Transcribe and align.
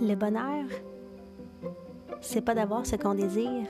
Le 0.00 0.14
bonheur, 0.14 0.64
c'est 2.20 2.40
pas 2.40 2.54
d'avoir 2.54 2.84
ce 2.84 2.96
qu'on 2.96 3.14
désire, 3.14 3.66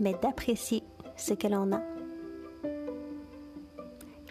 mais 0.00 0.14
d'apprécier 0.20 0.82
ce 1.16 1.34
que 1.34 1.46
l'on 1.46 1.72
a. 1.72 1.80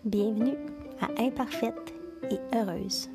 Bienvenue 0.04 0.58
à 1.02 1.22
Imparfaite 1.22 1.94
et 2.30 2.38
Heureuse. 2.56 3.10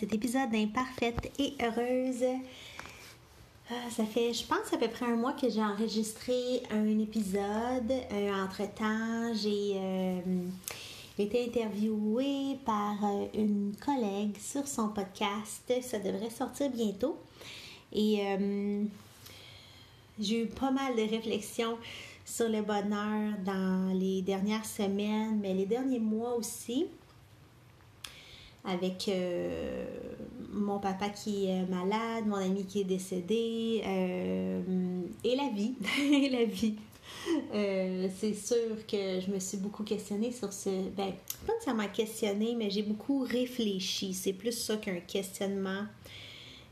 Cet 0.00 0.14
épisode 0.14 0.50
d'Imparfaite 0.50 1.30
et 1.38 1.52
Heureuse. 1.60 2.24
Ah, 3.68 3.90
ça 3.90 4.06
fait, 4.06 4.32
je 4.32 4.46
pense, 4.46 4.72
à 4.72 4.78
peu 4.78 4.88
près 4.88 5.04
un 5.04 5.16
mois 5.16 5.34
que 5.34 5.50
j'ai 5.50 5.62
enregistré 5.62 6.62
un 6.70 6.98
épisode. 6.98 7.92
Euh, 8.10 8.32
entre-temps, 8.42 9.34
j'ai 9.34 9.74
euh, 9.74 10.20
été 11.18 11.44
interviewée 11.44 12.56
par 12.64 12.96
euh, 13.04 13.26
une 13.34 13.74
collègue 13.84 14.38
sur 14.38 14.66
son 14.66 14.88
podcast. 14.88 15.70
Ça 15.82 15.98
devrait 15.98 16.30
sortir 16.30 16.70
bientôt. 16.70 17.18
Et 17.92 18.22
j'ai 20.18 20.44
eu 20.44 20.46
pas 20.46 20.70
mal 20.70 20.96
de 20.96 21.02
réflexions 21.02 21.76
sur 22.24 22.48
le 22.48 22.62
bonheur 22.62 23.34
dans 23.44 23.92
les 23.92 24.22
dernières 24.22 24.64
semaines, 24.64 25.40
mais 25.42 25.52
les 25.52 25.66
derniers 25.66 25.98
mois 25.98 26.36
aussi 26.36 26.86
avec 28.64 29.08
euh, 29.08 29.84
mon 30.52 30.78
papa 30.78 31.08
qui 31.08 31.46
est 31.46 31.64
malade, 31.66 32.26
mon 32.26 32.36
ami 32.36 32.66
qui 32.66 32.80
est 32.80 32.84
décédé, 32.84 33.82
euh, 33.86 35.02
et 35.24 35.36
la 35.36 35.48
vie, 35.48 35.74
et 36.12 36.28
la 36.28 36.44
vie. 36.44 36.76
Euh, 37.54 38.08
c'est 38.18 38.34
sûr 38.34 38.86
que 38.86 39.20
je 39.20 39.30
me 39.30 39.38
suis 39.38 39.58
beaucoup 39.58 39.82
questionnée 39.82 40.32
sur 40.32 40.52
ce... 40.52 40.70
Ben, 40.96 41.12
pas 41.46 41.52
nécessairement 41.54 41.88
questionnée, 41.88 42.54
mais 42.56 42.70
j'ai 42.70 42.82
beaucoup 42.82 43.20
réfléchi. 43.20 44.14
C'est 44.14 44.32
plus 44.32 44.52
ça 44.52 44.76
qu'un 44.76 45.00
questionnement. 45.00 45.84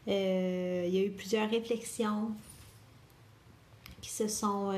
il 0.07 0.13
y 0.13 0.99
a 0.99 1.03
eu 1.03 1.11
plusieurs 1.11 1.51
réflexions 1.51 2.31
qui 4.01 4.11
se 4.11 4.29
sont 4.29 4.73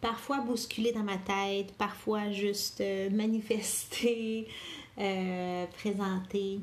parfois 0.00 0.40
bousculées 0.40 0.92
dans 0.92 1.02
ma 1.02 1.16
tête, 1.16 1.72
parfois 1.72 2.30
juste 2.30 2.82
manifestées. 3.10 4.46
Euh, 5.00 5.64
présenter 5.78 6.60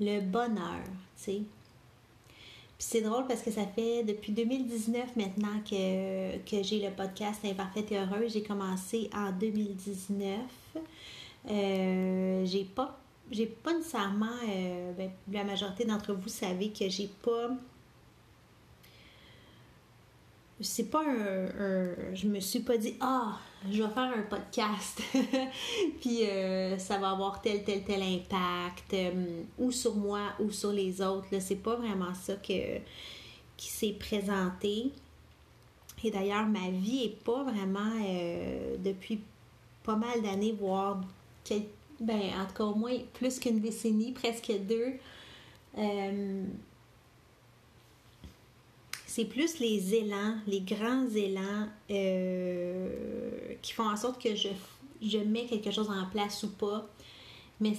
le 0.00 0.20
bonheur, 0.20 0.82
tu 1.16 1.22
sais. 1.22 1.42
Puis 2.76 2.88
c'est 2.88 3.02
drôle 3.02 3.28
parce 3.28 3.40
que 3.40 3.52
ça 3.52 3.64
fait 3.64 4.02
depuis 4.02 4.32
2019 4.32 5.14
maintenant 5.14 5.60
que, 5.60 6.38
que 6.38 6.60
j'ai 6.64 6.80
le 6.80 6.90
podcast 6.90 7.44
Imparfaite 7.44 7.92
et 7.92 7.98
Heureuse. 7.98 8.32
J'ai 8.32 8.42
commencé 8.42 9.08
en 9.14 9.30
2019. 9.30 10.40
Euh, 11.50 12.44
j'ai 12.44 12.64
pas 12.64 12.98
j'ai 13.30 13.46
pas 13.46 13.74
nécessairement 13.74 14.26
euh, 14.48 14.92
ben, 14.92 15.10
la 15.30 15.44
majorité 15.44 15.84
d'entre 15.84 16.14
vous 16.14 16.28
savez 16.28 16.70
que 16.70 16.88
j'ai 16.88 17.08
pas 17.22 17.50
c'est 20.60 20.90
pas 20.90 21.02
un, 21.02 22.14
Je 22.14 22.26
me 22.28 22.40
suis 22.40 22.60
pas 22.60 22.76
dit, 22.76 22.94
ah, 23.00 23.38
je 23.70 23.82
vais 23.82 23.88
faire 23.88 24.12
un 24.16 24.22
podcast, 24.22 25.02
puis 26.00 26.24
euh, 26.26 26.78
ça 26.78 26.98
va 26.98 27.10
avoir 27.10 27.40
tel, 27.40 27.64
tel, 27.64 27.82
tel 27.82 28.02
impact, 28.02 28.94
euh, 28.94 29.42
ou 29.58 29.72
sur 29.72 29.96
moi, 29.96 30.32
ou 30.38 30.50
sur 30.50 30.72
les 30.72 31.00
autres. 31.00 31.26
C'est 31.40 31.62
pas 31.62 31.74
vraiment 31.76 32.14
ça 32.14 32.34
que, 32.34 32.78
qui 33.56 33.68
s'est 33.68 33.96
présenté. 33.98 34.92
Et 36.04 36.10
d'ailleurs, 36.10 36.46
ma 36.46 36.70
vie 36.70 37.04
est 37.04 37.24
pas 37.24 37.42
vraiment, 37.42 37.92
euh, 38.06 38.76
depuis 38.78 39.20
pas 39.82 39.96
mal 39.96 40.22
d'années, 40.22 40.52
voire, 40.52 41.00
ben, 42.00 42.20
en 42.40 42.46
tout 42.46 42.54
cas, 42.54 42.64
au 42.64 42.74
moins 42.74 42.96
plus 43.14 43.38
qu'une 43.38 43.60
décennie, 43.60 44.12
presque 44.12 44.52
deux 44.68 44.92
c'est 49.14 49.26
plus 49.26 49.60
les 49.60 49.94
élans, 49.94 50.34
les 50.48 50.60
grands 50.62 51.06
élans 51.14 51.68
euh, 51.88 53.54
qui 53.62 53.72
font 53.72 53.88
en 53.88 53.96
sorte 53.96 54.20
que 54.20 54.34
je, 54.34 54.48
je 55.00 55.18
mets 55.18 55.46
quelque 55.46 55.70
chose 55.70 55.88
en 55.88 56.06
place 56.06 56.42
ou 56.42 56.48
pas. 56.48 56.84
Mais 57.60 57.74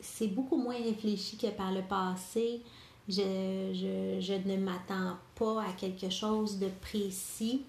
c'est 0.00 0.26
beaucoup 0.26 0.56
moins 0.56 0.74
réfléchi 0.74 1.36
que 1.36 1.46
par 1.50 1.70
le 1.70 1.82
passé. 1.82 2.62
Je, 3.08 4.48
ne 4.48 4.56
m'attends 4.56 5.18
pas 5.36 5.62
à 5.62 5.72
quelque 5.74 6.10
chose 6.10 6.58
de 6.58 6.68
précis. 6.80 7.62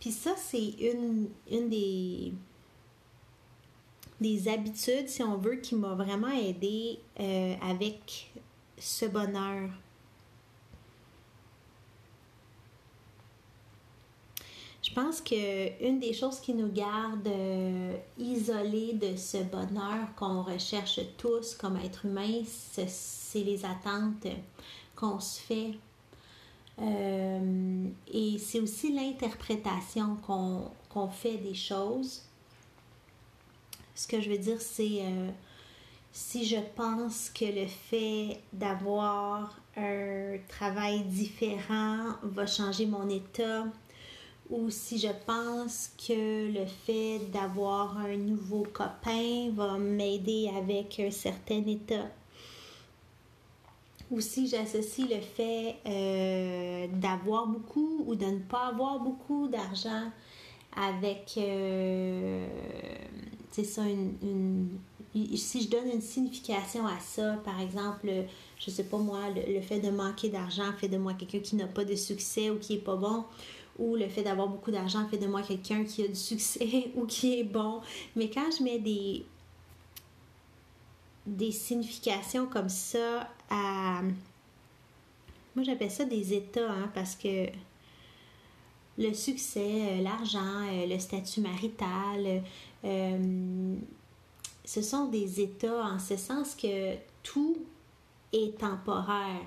Puis 0.00 0.10
ça, 0.10 0.34
c'est 0.36 0.70
une, 0.80 1.28
une 1.48 1.68
des, 1.68 2.32
des 4.20 4.48
habitudes, 4.48 5.06
si 5.08 5.22
on 5.22 5.36
veut, 5.36 5.60
qui 5.60 5.76
m'a 5.76 5.94
vraiment 5.94 6.32
aidé 6.32 6.98
euh, 7.20 7.54
avec 7.62 8.32
ce 8.76 9.06
bonheur 9.06 9.70
Je 14.87 14.87
pense 14.98 15.20
que 15.20 15.84
une 15.86 16.00
des 16.00 16.12
choses 16.12 16.40
qui 16.40 16.54
nous 16.54 16.72
garde 16.72 17.28
euh, 17.28 17.96
isolés 18.18 18.94
de 18.94 19.16
ce 19.16 19.38
bonheur 19.38 20.12
qu'on 20.16 20.42
recherche 20.42 20.98
tous 21.16 21.54
comme 21.54 21.76
être 21.76 22.04
humain, 22.04 22.42
c'est 22.44 23.44
les 23.44 23.64
attentes 23.64 24.26
qu'on 24.96 25.20
se 25.20 25.40
fait. 25.40 25.74
Euh, 26.80 27.86
et 28.12 28.38
c'est 28.38 28.58
aussi 28.58 28.92
l'interprétation 28.92 30.16
qu'on 30.16 31.08
fait 31.08 31.36
des 31.36 31.54
choses. 31.54 32.22
Ce 33.94 34.08
que 34.08 34.20
je 34.20 34.30
veux 34.30 34.38
dire, 34.38 34.60
c'est 34.60 35.02
euh, 35.02 35.30
si 36.10 36.44
je 36.44 36.58
pense 36.74 37.30
que 37.30 37.44
le 37.44 37.68
fait 37.68 38.40
d'avoir 38.52 39.60
un 39.76 40.38
travail 40.48 41.04
différent 41.04 42.14
va 42.22 42.46
changer 42.46 42.86
mon 42.86 43.08
état, 43.08 43.64
ou 44.50 44.70
si 44.70 44.98
je 44.98 45.08
pense 45.26 45.90
que 45.98 46.50
le 46.52 46.66
fait 46.66 47.18
d'avoir 47.32 47.98
un 47.98 48.16
nouveau 48.16 48.66
copain 48.72 49.50
va 49.54 49.76
m'aider 49.76 50.50
avec 50.56 51.00
un 51.00 51.10
certain 51.10 51.64
état. 51.66 52.08
Ou 54.10 54.22
si 54.22 54.48
j'associe 54.48 55.06
le 55.06 55.20
fait 55.20 55.76
euh, 55.86 56.86
d'avoir 56.94 57.46
beaucoup 57.46 58.04
ou 58.06 58.14
de 58.14 58.24
ne 58.24 58.38
pas 58.38 58.68
avoir 58.68 59.00
beaucoup 59.00 59.48
d'argent 59.48 60.10
avec, 60.74 61.34
euh, 61.36 62.46
c'est 63.50 63.64
ça, 63.64 63.82
une, 63.86 64.78
si 65.34 65.62
je 65.62 65.68
donne 65.68 65.90
une 65.92 66.00
signification 66.00 66.86
à 66.86 66.98
ça, 67.00 67.34
par 67.44 67.60
exemple, 67.60 68.10
je 68.58 68.70
sais 68.70 68.84
pas 68.84 68.96
moi, 68.96 69.28
le, 69.28 69.52
le 69.52 69.60
fait 69.60 69.80
de 69.80 69.90
manquer 69.90 70.30
d'argent 70.30 70.72
fait 70.78 70.88
de 70.88 70.96
moi 70.96 71.12
quelqu'un 71.12 71.40
qui 71.40 71.56
n'a 71.56 71.66
pas 71.66 71.84
de 71.84 71.94
succès 71.94 72.48
ou 72.48 72.58
qui 72.58 72.76
est 72.76 72.84
pas 72.84 72.96
bon, 72.96 73.24
ou 73.78 73.96
le 73.96 74.08
fait 74.08 74.22
d'avoir 74.22 74.48
beaucoup 74.48 74.70
d'argent 74.70 75.06
fait 75.08 75.18
de 75.18 75.26
moi 75.26 75.42
quelqu'un 75.42 75.84
qui 75.84 76.04
a 76.04 76.08
du 76.08 76.14
succès 76.14 76.90
ou 76.96 77.06
qui 77.06 77.40
est 77.40 77.44
bon. 77.44 77.80
Mais 78.16 78.28
quand 78.30 78.50
je 78.56 78.62
mets 78.62 78.78
des, 78.78 79.24
des 81.26 81.52
significations 81.52 82.46
comme 82.46 82.68
ça 82.68 83.30
à... 83.50 84.02
Moi, 85.54 85.64
j'appelle 85.64 85.90
ça 85.90 86.04
des 86.04 86.34
états, 86.34 86.70
hein, 86.70 86.90
parce 86.94 87.16
que 87.16 87.46
le 88.98 89.14
succès, 89.14 89.60
euh, 89.60 90.02
l'argent, 90.02 90.66
euh, 90.72 90.86
le 90.86 90.98
statut 90.98 91.40
marital, 91.40 92.42
euh, 92.84 93.76
ce 94.64 94.82
sont 94.82 95.06
des 95.06 95.40
états 95.40 95.84
en 95.84 95.98
ce 95.98 96.16
sens 96.16 96.54
que 96.54 96.94
tout 97.22 97.56
est 98.32 98.58
temporaire. 98.58 99.40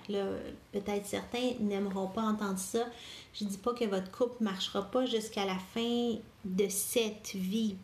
Peut-être 0.71 1.05
certains 1.05 1.53
n'aimeront 1.59 2.07
pas 2.07 2.21
entendre 2.21 2.59
ça. 2.59 2.85
Je 3.33 3.45
dis 3.45 3.57
pas 3.57 3.73
que 3.73 3.85
votre 3.85 4.11
couple 4.11 4.43
marchera 4.43 4.83
pas 4.89 5.05
jusqu'à 5.05 5.45
la 5.45 5.57
fin 5.57 6.15
de 6.45 6.67
cette 6.69 7.33
vie. 7.35 7.75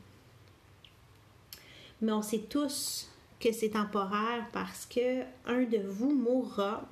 Mais 2.02 2.12
on 2.12 2.22
sait 2.22 2.46
tous 2.50 3.10
que 3.40 3.52
c'est 3.52 3.72
temporaire 3.72 4.48
parce 4.52 4.86
que 4.86 5.22
un 5.46 5.64
de 5.64 5.80
vous 5.88 6.14
mourra 6.14 6.84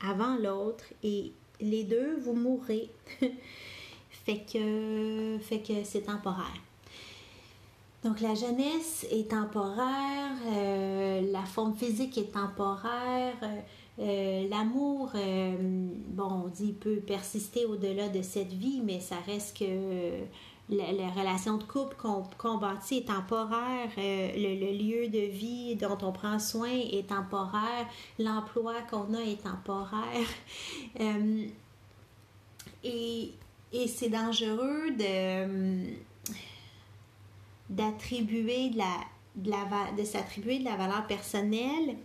avant 0.00 0.36
l'autre 0.36 0.84
et 1.02 1.32
les 1.60 1.84
deux 1.84 2.16
vous 2.20 2.34
mourrez. 2.34 2.90
fait 4.10 4.44
que 4.50 5.38
fait 5.42 5.60
que 5.60 5.84
c'est 5.84 6.02
temporaire. 6.02 6.60
Donc 8.04 8.20
la 8.20 8.34
jeunesse 8.34 9.06
est 9.10 9.30
temporaire, 9.30 10.36
euh, 10.46 11.32
la 11.32 11.42
forme 11.46 11.74
physique 11.74 12.18
est 12.18 12.32
temporaire, 12.32 13.32
euh, 13.98 14.48
l'amour, 14.50 15.10
bon, 16.10 16.44
on 16.44 16.48
dit 16.48 16.74
peut 16.74 16.96
persister 16.96 17.64
au-delà 17.64 18.10
de 18.10 18.20
cette 18.20 18.52
vie, 18.52 18.82
mais 18.84 19.00
ça 19.00 19.16
reste 19.26 19.56
que 19.56 20.18
la, 20.68 21.08
relation 21.10 21.56
de 21.56 21.64
couple 21.64 21.96
qu'on 21.96 22.58
bâtit 22.58 22.98
est 22.98 23.06
temporaire, 23.06 23.88
le, 23.96 24.72
lieu 24.76 25.08
de 25.08 25.26
vie 25.26 25.74
dont 25.76 25.96
on 26.02 26.12
prend 26.12 26.38
soin 26.38 26.68
est 26.72 27.08
temporaire, 27.08 27.86
l'emploi 28.18 28.74
qu'on 28.90 29.14
a 29.14 29.22
est 29.22 29.42
temporaire. 29.42 30.28
et, 32.84 33.32
et 33.72 33.88
c'est 33.88 34.10
dangereux 34.10 34.90
de 34.90 35.73
d'attribuer 37.74 38.70
de 38.70 38.78
la, 38.78 39.00
de, 39.36 39.50
la, 39.50 39.92
de 39.96 40.04
s'attribuer 40.04 40.58
de 40.60 40.64
la 40.64 40.76
valeur 40.76 41.06
personnelle 41.06 41.96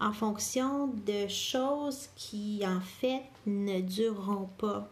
en 0.00 0.12
fonction 0.12 0.88
de 0.88 1.26
choses 1.28 2.08
qui 2.16 2.60
en 2.66 2.80
fait 2.80 3.22
ne 3.46 3.80
dureront 3.80 4.48
pas. 4.58 4.90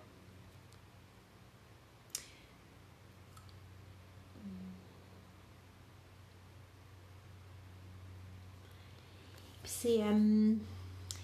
C'est 9.64 10.02
euh, 10.02 10.54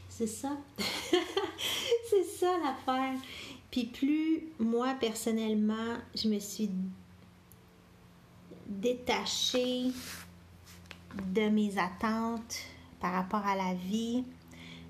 c'est 0.09 0.27
ça. 0.27 0.51
c'est 2.11 2.25
ça 2.25 2.53
l'affaire. 2.63 3.19
Puis 3.71 3.87
plus 3.87 4.49
moi 4.59 4.95
personnellement, 5.01 5.97
je 6.15 6.29
me 6.29 6.39
suis 6.39 6.69
détachée 8.71 9.91
de 11.35 11.49
mes 11.49 11.77
attentes 11.77 12.57
par 13.01 13.13
rapport 13.13 13.45
à 13.45 13.57
la 13.57 13.75
vie, 13.75 14.25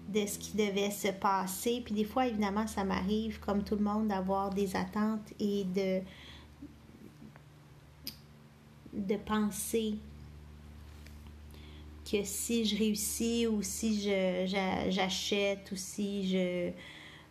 de 0.09 0.27
ce 0.27 0.39
qui 0.39 0.57
devait 0.57 0.91
se 0.91 1.09
passer. 1.09 1.83
Puis 1.85 1.95
des 1.95 2.05
fois, 2.05 2.27
évidemment, 2.27 2.67
ça 2.67 2.85
m'arrive, 2.85 3.41
comme 3.41 3.63
tout 3.63 3.77
le 3.77 3.85
monde, 3.85 4.09
d'avoir 4.09 4.51
des 4.51 4.77
attentes 4.77 5.33
et 5.39 5.65
de, 5.65 6.03
penser 9.25 9.95
que 12.11 12.25
si 12.25 12.65
je 12.65 12.77
réussis 12.77 13.47
ou 13.47 13.63
si 13.63 14.03
j'achète 14.91 15.71
ou 15.71 15.77
si 15.77 16.29
je, 16.29 16.71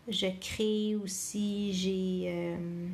je 0.08 0.28
crée 0.40 0.96
ou 0.96 1.06
si 1.06 1.74
j'ai 1.74 2.24
euh, 2.28 2.88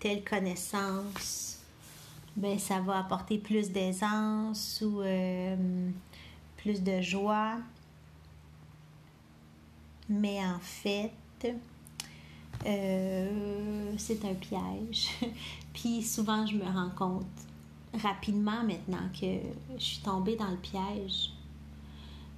telle 0.00 0.24
connaissance, 0.24 1.63
ben 2.36 2.58
ça 2.58 2.80
va 2.80 2.98
apporter 2.98 3.38
plus 3.38 3.70
d'aisance 3.70 4.82
ou 4.84 5.00
euh, 5.00 5.90
plus 6.56 6.82
de 6.82 7.00
joie. 7.00 7.56
Mais 10.08 10.44
en 10.44 10.58
fait, 10.58 11.12
euh, 12.66 13.92
c'est 13.96 14.24
un 14.24 14.34
piège. 14.34 15.08
Puis 15.72 16.02
souvent, 16.02 16.46
je 16.46 16.56
me 16.56 16.64
rends 16.64 16.90
compte 16.90 17.26
rapidement 18.02 18.64
maintenant 18.64 19.08
que 19.18 19.38
je 19.78 19.84
suis 19.84 20.00
tombée 20.00 20.36
dans 20.36 20.50
le 20.50 20.56
piège. 20.56 21.32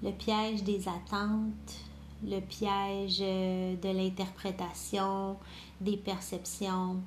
Le 0.03 0.11
piège 0.11 0.63
des 0.63 0.87
attentes, 0.89 1.81
le 2.23 2.41
piège 2.41 3.19
euh, 3.21 3.77
de 3.77 3.89
l'interprétation, 3.89 5.37
des 5.81 5.97
perceptions, 5.97 7.01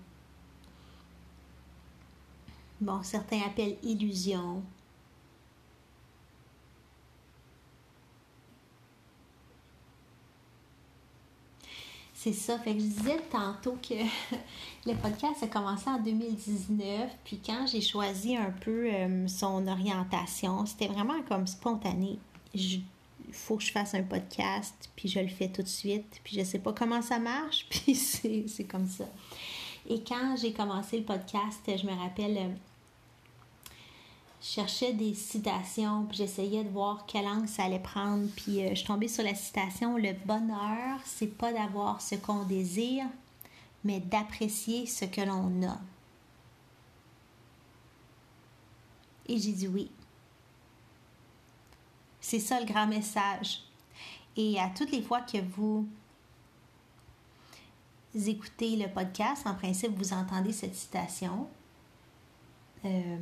Bon, 2.81 3.03
certains 3.03 3.41
appellent 3.41 3.77
illusion. 3.83 4.63
C'est 12.21 12.33
ça. 12.33 12.59
Fait 12.59 12.73
que 12.73 12.79
je 12.81 12.85
disais 12.85 13.19
tantôt 13.31 13.77
que 13.81 13.93
le 14.85 14.93
podcast 14.95 15.41
a 15.41 15.47
commencé 15.47 15.89
en 15.89 15.99
2019. 15.99 17.09
Puis 17.23 17.39
quand 17.45 17.65
j'ai 17.65 17.79
choisi 17.79 18.35
un 18.35 18.51
peu 18.51 18.91
euh, 18.93 19.25
son 19.29 19.65
orientation, 19.67 20.65
c'était 20.65 20.87
vraiment 20.87 21.21
comme 21.29 21.47
spontané. 21.47 22.19
Il 22.53 22.83
faut 23.31 23.55
que 23.55 23.63
je 23.63 23.71
fasse 23.71 23.93
un 23.93 24.03
podcast, 24.03 24.89
puis 24.97 25.07
je 25.07 25.19
le 25.19 25.29
fais 25.29 25.47
tout 25.47 25.63
de 25.63 25.67
suite. 25.69 26.19
Puis 26.25 26.37
je 26.37 26.43
sais 26.43 26.59
pas 26.59 26.73
comment 26.73 27.01
ça 27.01 27.19
marche, 27.19 27.67
puis 27.69 27.95
c'est 27.95 28.67
comme 28.69 28.87
ça. 28.87 29.05
Et 29.87 30.03
quand 30.03 30.35
j'ai 30.41 30.51
commencé 30.51 30.97
le 30.97 31.05
podcast, 31.05 31.61
je 31.67 31.85
me 31.85 31.93
rappelle, 31.93 32.37
euh, 32.37 32.49
je 34.41 34.47
cherchais 34.47 34.93
des 34.93 35.13
citations, 35.13 36.05
puis 36.05 36.17
j'essayais 36.17 36.63
de 36.63 36.69
voir 36.69 37.05
quelle 37.05 37.27
angle 37.27 37.47
ça 37.47 37.63
allait 37.63 37.79
prendre, 37.79 38.27
puis 38.35 38.63
euh, 38.63 38.69
je 38.69 38.83
suis 38.83 39.09
sur 39.09 39.23
la 39.23 39.35
citation 39.35 39.97
Le 39.97 40.13
bonheur, 40.25 40.99
c'est 41.05 41.27
pas 41.37 41.51
d'avoir 41.51 42.01
ce 42.01 42.15
qu'on 42.15 42.43
désire, 42.43 43.05
mais 43.83 43.99
d'apprécier 43.99 44.85
ce 44.85 45.05
que 45.05 45.21
l'on 45.21 45.67
a. 45.67 45.77
Et 49.27 49.37
j'ai 49.37 49.51
dit 49.51 49.67
oui. 49.67 49.91
C'est 52.21 52.39
ça 52.39 52.59
le 52.59 52.65
grand 52.65 52.87
message. 52.87 53.63
Et 54.37 54.59
à 54.59 54.69
toutes 54.69 54.91
les 54.91 55.01
fois 55.01 55.21
que 55.21 55.37
vous 55.37 55.87
écoutez 58.15 58.75
le 58.75 58.87
podcast, 58.87 59.45
en 59.45 59.55
principe, 59.55 59.97
vous 59.97 60.13
entendez 60.13 60.53
cette 60.53 60.75
citation. 60.75 61.47
Euh, 62.85 63.17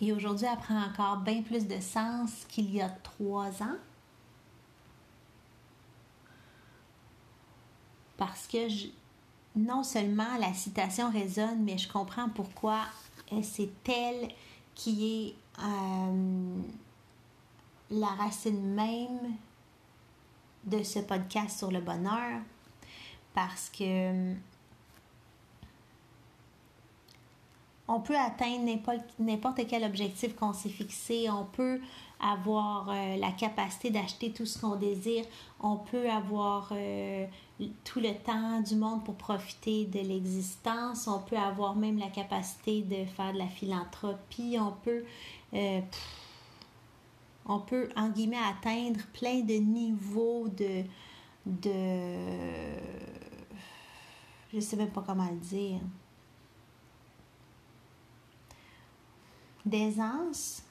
et 0.00 0.12
aujourd'hui, 0.12 0.46
elle 0.50 0.58
prend 0.58 0.80
encore 0.80 1.18
bien 1.18 1.42
plus 1.42 1.66
de 1.66 1.80
sens 1.80 2.44
qu'il 2.48 2.72
y 2.72 2.80
a 2.80 2.88
trois 2.88 3.62
ans. 3.62 3.76
Parce 8.16 8.46
que 8.46 8.68
non 9.56 9.82
seulement 9.82 10.36
la 10.38 10.54
citation 10.54 11.10
résonne, 11.10 11.64
mais 11.64 11.78
je 11.78 11.88
comprends 11.88 12.28
pourquoi 12.28 12.82
c'est 13.42 13.70
elle 13.88 14.28
qui 14.74 15.34
est 15.60 15.62
euh, 15.62 16.62
la 17.90 18.06
racine 18.06 18.74
même 18.74 19.34
de 20.64 20.82
ce 20.82 21.00
podcast 21.00 21.58
sur 21.58 21.70
le 21.72 21.80
bonheur. 21.80 22.40
Parce 23.34 23.68
que 23.70 24.34
on 27.88 28.00
peut 28.00 28.16
atteindre 28.16 28.70
n'importe 29.18 29.66
quel 29.66 29.82
objectif 29.82 30.36
qu'on 30.36 30.52
s'est 30.52 30.68
fixé, 30.68 31.28
on 31.30 31.46
peut 31.46 31.80
avoir 32.20 32.90
euh, 32.90 33.16
la 33.16 33.30
capacité 33.30 33.90
d'acheter 33.90 34.32
tout 34.32 34.44
ce 34.44 34.60
qu'on 34.60 34.76
désire, 34.76 35.24
on 35.60 35.76
peut 35.76 36.10
avoir 36.10 36.68
euh, 36.72 37.26
tout 37.84 38.00
le 38.00 38.14
temps 38.14 38.60
du 38.60 38.76
monde 38.76 39.04
pour 39.04 39.14
profiter 39.14 39.86
de 39.86 40.00
l'existence, 40.00 41.08
on 41.08 41.20
peut 41.20 41.38
avoir 41.38 41.76
même 41.76 41.98
la 41.98 42.08
capacité 42.08 42.82
de 42.82 43.06
faire 43.06 43.32
de 43.32 43.38
la 43.38 43.46
philanthropie, 43.46 44.58
on 44.60 44.72
peut, 44.72 45.04
euh, 45.54 45.80
on 47.46 47.60
peut 47.60 47.88
en 47.96 48.08
guillemets 48.10 48.36
atteindre 48.36 49.00
plein 49.14 49.40
de 49.40 49.54
niveaux 49.54 50.48
de, 50.48 50.82
de, 51.46 52.74
je 54.52 54.60
sais 54.60 54.76
même 54.76 54.90
pas 54.90 55.04
comment 55.06 55.30
le 55.30 55.36
dire 55.36 55.80
d'aisance, 59.68 60.62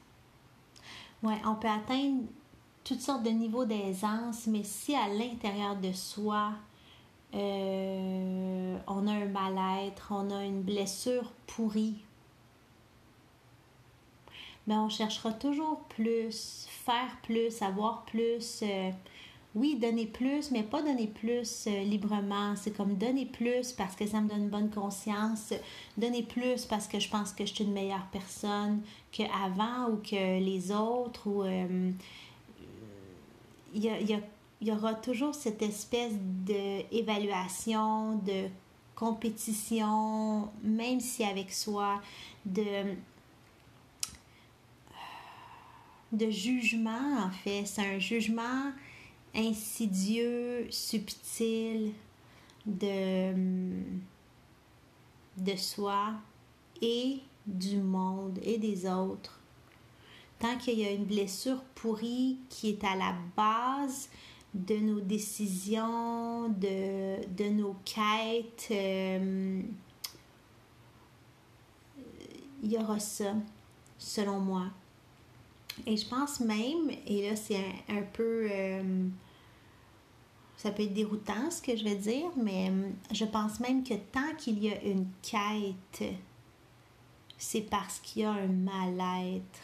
ouais, 1.24 1.42
on 1.46 1.56
peut 1.56 1.68
atteindre 1.70 2.24
toutes 2.84 3.02
sortes 3.02 3.24
de 3.24 3.30
niveaux 3.30 3.66
d'aisance, 3.66 4.48
mais 4.48 4.64
si 4.64 4.96
à 4.96 5.08
l'intérieur 5.08 5.76
de 5.76 5.92
soi, 5.92 6.54
euh, 7.34 8.78
on 8.88 9.08
a 9.08 9.12
un 9.12 9.26
mal-être, 9.26 10.12
on 10.12 10.32
a 10.32 10.46
une 10.46 10.62
blessure 10.62 11.32
pourrie, 11.46 11.98
mais 14.66 14.76
on 14.76 14.90
cherchera 14.90 15.32
toujours 15.34 15.80
plus, 15.90 16.68
faire 16.70 17.18
plus, 17.24 17.62
avoir 17.62 18.04
plus. 18.06 18.62
Euh, 18.64 18.92
oui, 19.56 19.76
donner 19.76 20.06
plus, 20.06 20.52
mais 20.52 20.62
pas 20.62 20.82
donner 20.82 21.08
plus 21.08 21.66
euh, 21.68 21.84
librement. 21.84 22.56
C'est 22.56 22.76
comme 22.76 22.96
donner 22.96 23.26
plus 23.26 23.72
parce 23.72 23.96
que 23.96 24.06
ça 24.06 24.22
me 24.22 24.30
donne 24.30 24.44
une 24.44 24.50
bonne 24.50 24.70
conscience, 24.70 25.54
donner 25.98 26.22
plus 26.22 26.66
parce 26.66 26.88
que 26.88 27.00
je 27.00 27.10
pense 27.10 27.34
que 27.34 27.46
je 27.46 27.54
suis 27.54 27.64
une 27.64 27.74
meilleure 27.74 28.08
personne 28.12 28.82
qu'avant 29.12 29.90
ou 29.90 29.98
que 29.98 30.40
les 30.40 30.72
autres. 30.72 31.28
Ou 31.28 31.44
euh, 31.44 31.92
il 33.74 34.22
y, 34.62 34.72
aura 34.72 34.94
toujours 34.94 35.34
cette 35.34 35.62
espèce 35.62 36.14
d'évaluation, 36.46 38.16
de 38.18 38.48
compétition, 38.96 40.50
même 40.64 41.00
si 41.00 41.24
avec 41.24 41.52
soi, 41.52 42.02
de 42.46 42.96
de 46.12 46.30
jugement 46.30 47.26
en 47.26 47.30
fait. 47.30 47.66
C'est 47.66 47.82
un 47.82 48.00
jugement 48.00 48.72
insidieux, 49.38 50.68
subtil 50.72 51.94
de, 52.66 53.34
de 55.38 55.56
soi 55.56 56.14
et 56.82 57.20
du 57.46 57.78
monde 57.78 58.40
et 58.44 58.58
des 58.58 58.90
autres. 58.90 59.40
Tant 60.40 60.58
qu'il 60.58 60.80
y 60.80 60.86
a 60.86 60.92
une 60.92 61.06
blessure 61.06 61.64
pourrie 61.76 62.38
qui 62.50 62.70
est 62.70 62.84
à 62.84 62.96
la 62.96 63.16
base 63.36 64.10
de 64.54 64.76
nos 64.76 65.00
décisions, 65.00 66.50
de, 66.50 67.50
nos 67.50 67.76
quêtes, 67.86 68.68
euh, 68.72 69.62
il 72.64 72.72
y 72.72 72.78
aura 72.78 73.00
ça, 73.00 73.34
selon 73.98 74.40
moi. 74.40 74.66
Et 75.86 75.96
je 75.96 76.08
pense 76.08 76.40
même, 76.40 76.90
et 77.06 77.30
là 77.30 77.36
c'est 77.36 77.64
un, 77.90 78.02
peu... 78.14 78.48
Euh, 78.52 79.08
ça 80.58 80.72
peut 80.72 80.84
être 80.84 80.94
déroutant 80.94 81.52
ce 81.52 81.62
que 81.62 81.78
je 81.78 81.84
vais 81.84 81.96
dire, 81.96 82.30
mais 82.36 82.70
euh, 82.72 82.90
je 83.12 83.26
pense 83.26 83.60
même 83.60 83.84
que 83.84 83.94
tant 83.94 84.36
qu'il 84.38 84.62
y 84.64 84.72
a 84.72 84.84
une 84.84 85.08
quête, 85.22 86.16
c'est 87.38 87.62
parce 87.62 88.00
qu'il 88.00 88.24
y 88.24 88.26
a 88.26 88.32
un 88.32 88.48
mal-être 88.48 89.62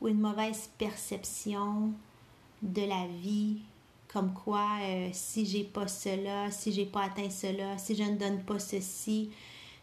ou 0.00 0.08
une 0.08 0.20
mauvaise 0.20 0.70
perception 0.76 1.90
de 2.60 2.82
la 2.82 3.06
vie, 3.06 3.62
comme 4.08 4.34
quoi 4.34 4.68
euh, 4.82 5.08
si 5.12 5.46
j'ai 5.46 5.64
pas 5.64 5.88
cela, 5.88 6.50
si 6.50 6.70
j'ai 6.72 6.84
pas 6.84 7.04
atteint 7.04 7.30
cela, 7.30 7.78
si 7.78 7.96
je 7.96 8.02
ne 8.02 8.16
donne 8.16 8.42
pas 8.44 8.58
ceci, 8.58 9.30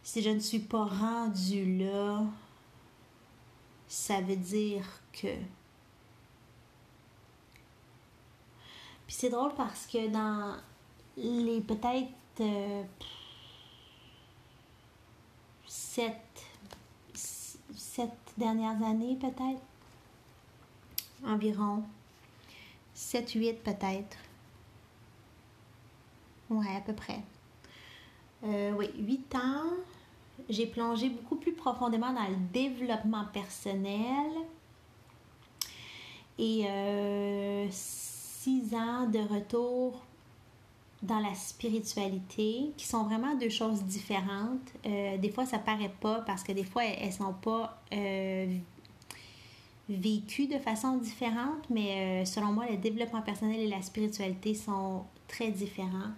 si 0.04 0.22
je 0.22 0.30
ne 0.30 0.40
suis 0.40 0.60
pas 0.60 0.86
rendu 0.86 1.80
là, 1.80 2.24
ça 3.88 4.22
veut 4.22 4.36
dire 4.36 4.86
que. 5.12 5.36
Puis 9.08 9.16
c'est 9.16 9.30
drôle 9.30 9.54
parce 9.56 9.86
que 9.86 10.08
dans 10.08 10.56
les 11.18 11.62
peut-être 11.62 12.10
euh, 12.40 12.84
sept, 15.66 16.46
sept 17.14 18.12
dernières 18.38 18.82
années, 18.84 19.16
peut-être, 19.16 19.62
environ, 21.26 21.84
sept, 22.94 23.32
huit 23.32 23.64
peut-être. 23.64 24.18
Ouais, 26.50 26.76
à 26.76 26.82
peu 26.82 26.94
près. 26.94 27.22
Euh, 28.44 28.72
oui, 28.72 28.90
huit 28.98 29.34
ans 29.36 29.64
j'ai 30.50 30.66
plongé 30.66 31.10
beaucoup 31.10 31.36
plus 31.36 31.54
profondément 31.54 32.12
dans 32.12 32.28
le 32.28 32.36
développement 32.52 33.26
personnel 33.26 34.32
et 36.38 36.66
euh, 36.68 37.68
six 38.44 38.76
ans 38.76 39.08
de 39.08 39.20
retour 39.20 40.04
dans 41.02 41.20
la 41.20 41.34
spiritualité, 41.34 42.72
qui 42.76 42.86
sont 42.86 43.04
vraiment 43.04 43.36
deux 43.36 43.50
choses 43.50 43.84
différentes. 43.84 44.72
Euh, 44.86 45.18
des 45.18 45.30
fois, 45.30 45.46
ça 45.46 45.60
paraît 45.60 45.94
pas 46.02 46.22
parce 46.22 46.44
que 46.44 46.52
des 46.52 46.64
fois, 46.64 46.84
elles, 46.84 47.08
ne 47.08 47.12
sont 47.12 47.34
pas 47.34 47.82
euh, 47.94 48.58
vécues 49.90 50.48
de 50.48 50.58
façon 50.60 50.98
différente, 50.98 51.70
mais 51.70 52.26
selon 52.26 52.54
moi, 52.54 52.66
le 52.70 52.78
développement 52.78 53.22
personnel 53.22 53.60
et 53.60 53.68
la 53.68 53.82
spiritualité 53.82 54.54
sont 54.54 55.04
très 55.28 55.52
différents. 55.52 56.12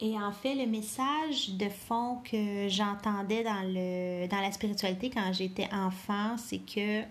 Et 0.00 0.16
en 0.16 0.32
fait, 0.32 0.54
le 0.54 0.66
message 0.66 1.50
de 1.54 1.68
fond 1.68 2.18
que 2.24 2.68
j'entendais 2.68 3.42
dans, 3.42 3.62
le, 3.64 4.28
dans 4.28 4.40
la 4.40 4.52
spiritualité 4.52 5.10
quand 5.10 5.32
j'étais 5.32 5.68
enfant, 5.72 6.36
c'est 6.36 6.60
que 6.60 7.02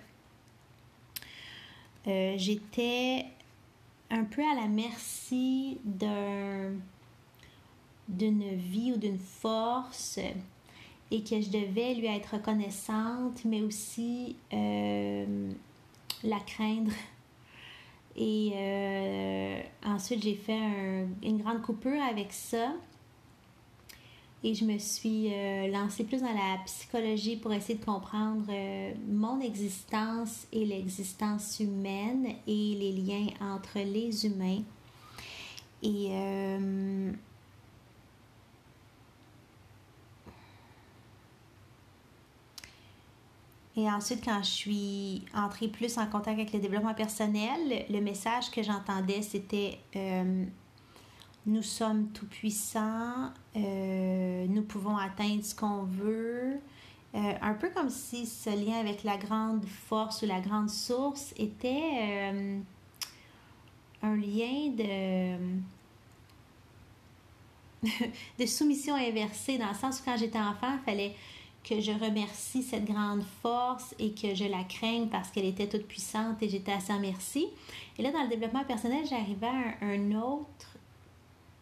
euh, 2.07 2.35
j'étais 2.37 3.25
un 4.09 4.23
peu 4.23 4.41
à 4.41 4.55
la 4.55 4.67
merci 4.67 5.79
d'un, 5.83 6.71
d'une 8.07 8.55
vie 8.55 8.93
ou 8.93 8.97
d'une 8.97 9.19
force 9.19 10.19
et 11.09 11.23
que 11.23 11.41
je 11.41 11.49
devais 11.49 11.93
lui 11.95 12.07
être 12.07 12.35
reconnaissante, 12.35 13.43
mais 13.45 13.61
aussi 13.61 14.35
euh, 14.53 15.51
la 16.23 16.39
craindre 16.39 16.93
et 18.17 18.51
euh, 18.55 19.61
ensuite, 19.85 20.23
j'ai 20.23 20.33
fait 20.33 21.05
une 21.21 21.37
grande 21.37 21.61
coupure 21.61 22.01
avec 22.01 22.33
ça. 22.33 22.73
Et 24.47 24.55
je 24.55 24.63
me 24.63 24.77
suis 24.77 25.33
euh, 25.33 25.67
lancée 25.67 26.05
plus 26.05 26.21
dans 26.21 26.31
la 26.31 26.57
psychologie 26.65 27.35
pour 27.35 27.51
essayer 27.51 27.77
de 27.77 27.83
comprendre 27.83 28.45
euh, 28.49 28.93
mon 29.09 29.41
existence 29.41 30.47
et 30.53 30.63
l'existence 30.63 31.59
humaine 31.59 32.27
et 32.47 32.75
les 32.79 32.93
liens 32.93 33.27
entre 33.41 33.79
les 33.79 34.25
humains. 34.25 34.63
Et 35.83 36.11
Et 43.77 43.87
ensuite, 43.87 44.25
quand 44.25 44.41
je 44.41 44.49
suis 44.49 45.21
entrée 45.35 45.67
plus 45.67 45.99
en 45.99 46.07
contact 46.07 46.39
avec 46.39 46.51
le 46.51 46.59
développement 46.59 46.95
personnel, 46.95 47.85
le 47.91 48.01
message 48.01 48.49
que 48.49 48.63
j'entendais, 48.63 49.21
c'était 49.21 49.77
euh, 49.95 50.45
nous 51.47 51.63
sommes 51.63 52.09
tout 52.09 52.27
puissants, 52.27 53.31
euh, 53.55 54.45
nous 54.47 54.61
pouvons 54.61 54.97
atteindre 54.97 55.43
ce 55.43 55.55
qu'on 55.55 55.83
veut. 55.83 56.59
Euh, 57.15 57.33
un 57.41 57.53
peu 57.53 57.69
comme 57.69 57.89
si 57.89 58.27
ce 58.27 58.49
lien 58.49 58.79
avec 58.79 59.03
la 59.03 59.17
grande 59.17 59.65
force 59.65 60.21
ou 60.21 60.25
la 60.25 60.41
grande 60.41 60.69
source 60.69 61.33
était 61.37 62.61
un 64.03 64.15
lien 64.15 64.69
de 64.77 65.37
de 68.39 68.45
soumission 68.45 68.95
inversée, 68.95 69.57
dans 69.57 69.69
le 69.69 69.75
sens 69.75 69.99
où 69.99 70.03
quand 70.05 70.17
j'étais 70.17 70.39
enfant, 70.39 70.73
il 70.73 70.85
fallait 70.85 71.15
que 71.63 71.81
je 71.81 71.91
remercie 71.91 72.63
cette 72.63 72.85
grande 72.85 73.23
force 73.41 73.93
et 73.99 74.11
que 74.11 74.33
je 74.33 74.45
la 74.45 74.63
craigne 74.63 75.07
parce 75.09 75.29
qu'elle 75.29 75.45
était 75.45 75.67
toute 75.67 75.85
puissante 75.85 76.41
et 76.41 76.49
j'étais 76.49 76.71
à 76.71 76.79
sa 76.79 76.97
merci. 76.97 77.47
Et 77.97 78.01
là, 78.01 78.11
dans 78.11 78.23
le 78.23 78.29
développement 78.29 78.63
personnel, 78.63 79.05
j'arrivais 79.09 79.47
à 79.47 79.85
un, 79.85 80.11
autre 80.13 80.76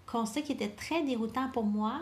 constat 0.06 0.42
qui 0.42 0.52
était 0.54 0.70
très 0.70 1.04
déroutant 1.04 1.50
pour 1.52 1.64
moi, 1.64 2.02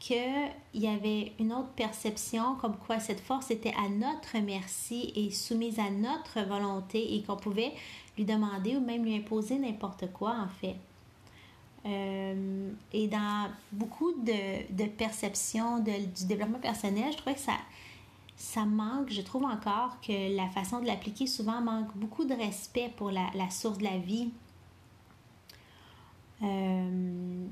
qu'il 0.00 0.50
y 0.74 0.86
avait 0.88 1.32
une 1.38 1.52
autre 1.52 1.68
perception 1.76 2.56
comme 2.56 2.76
quoi 2.76 2.98
cette 2.98 3.20
force 3.20 3.50
était 3.50 3.74
à 3.74 3.88
notre 3.88 4.38
merci 4.38 5.12
et 5.14 5.30
soumise 5.30 5.78
à 5.78 5.90
notre 5.90 6.40
volonté 6.40 7.14
et 7.14 7.22
qu'on 7.22 7.36
pouvait 7.36 7.72
lui 8.16 8.24
demander 8.24 8.76
ou 8.76 8.80
même 8.80 9.04
lui 9.04 9.14
imposer 9.14 9.58
n'importe 9.58 10.10
quoi 10.12 10.34
en 10.40 10.48
fait. 10.48 10.76
Euh, 11.86 12.70
et 12.92 13.06
dans 13.08 13.50
beaucoup 13.72 14.12
de, 14.12 14.86
perceptions 14.86 15.78
du 15.80 16.26
développement 16.26 16.58
personnel, 16.58 17.12
je 17.12 17.18
trouve 17.18 17.34
que 17.34 17.40
ça, 17.40 17.56
ça 18.36 18.64
manque, 18.64 19.10
je 19.10 19.20
trouve 19.20 19.44
encore 19.44 20.00
que 20.00 20.34
la 20.34 20.48
façon 20.48 20.80
de 20.80 20.86
l'appliquer 20.86 21.26
souvent 21.26 21.60
manque 21.60 21.94
beaucoup 21.94 22.24
de 22.24 22.34
respect 22.34 22.90
pour 22.96 23.10
la 23.10 23.50
source 23.50 23.78
de 23.78 23.84
la 23.84 23.98
vie. 23.98 24.30
Euh, 26.42 27.46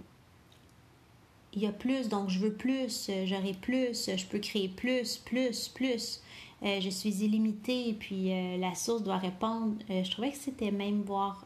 il 1.52 1.62
y 1.62 1.66
a 1.66 1.72
plus, 1.72 2.08
donc 2.08 2.28
je 2.28 2.38
veux 2.38 2.52
plus, 2.52 3.10
j'aurai 3.24 3.52
plus, 3.52 4.10
je 4.16 4.26
peux 4.26 4.38
créer 4.38 4.68
plus, 4.68 5.16
plus, 5.16 5.68
plus. 5.68 6.22
Euh, 6.62 6.80
je 6.80 6.90
suis 6.90 7.24
illimitée, 7.24 7.96
puis 7.98 8.30
la 8.58 8.74
source 8.74 9.02
doit 9.02 9.18
répondre. 9.18 9.76
je 9.88 10.10
trouvais 10.10 10.30
que 10.30 10.36
c'était 10.36 10.70
même 10.70 11.02
voir 11.02 11.44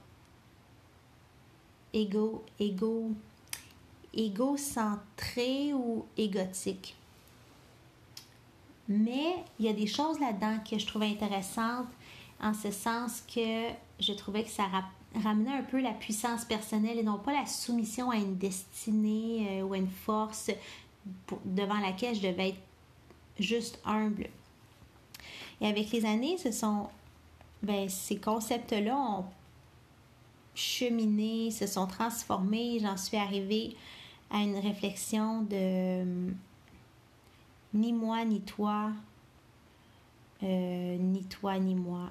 égo, 1.93 2.45
égo, 2.59 3.13
égocentré 4.15 5.73
ou 5.73 6.07
égotique. 6.17 6.97
Mais 8.89 9.37
il 9.59 9.67
y 9.67 9.69
a 9.69 9.73
des 9.73 9.87
choses 9.87 10.19
là-dedans 10.21 10.59
que 10.69 10.79
je 10.79 10.87
trouvais 10.87 11.09
intéressantes 11.09 11.89
en 12.41 12.53
ce 12.53 12.71
sens 12.71 13.23
que 13.23 13.69
je 14.01 14.13
trouvais 14.13 14.43
que 14.43 14.51
ça 14.51 14.65
ramenait 15.23 15.57
un 15.57 15.63
peu 15.63 15.81
la 15.81 15.93
puissance 15.93 16.45
personnelle 16.45 16.99
et 16.99 17.03
non 17.03 17.19
pas 17.19 17.33
la 17.33 17.47
soumission 17.47 18.11
à 18.11 18.17
une 18.17 18.37
destinée 18.37 19.61
euh, 19.61 19.63
ou 19.63 19.75
à 19.75 19.79
une 19.79 19.91
force 19.91 20.51
devant 21.45 21.79
laquelle 21.79 22.15
je 22.15 22.23
devais 22.23 22.51
être 22.51 22.61
juste 23.39 23.81
humble. 23.85 24.29
Et 25.61 25.67
avec 25.67 25.91
les 25.91 26.05
années, 26.05 26.39
ce 26.39 26.51
sont 26.51 26.89
ben, 27.63 27.89
ces 27.89 28.17
concepts-là 28.17 28.97
ont 28.97 29.25
cheminé, 30.55 31.51
se 31.51 31.67
sont 31.67 31.87
transformés. 31.87 32.79
J'en 32.81 32.97
suis 32.97 33.17
arrivée 33.17 33.77
à 34.31 34.39
une 34.39 34.59
réflexion 34.59 35.43
de 35.43 36.05
ni 37.75 37.93
moi 37.93 38.25
ni 38.25 38.41
toi, 38.41 38.91
euh, 40.43 40.97
ni 40.99 41.25
toi 41.25 41.59
ni 41.59 41.75
moi. 41.75 42.09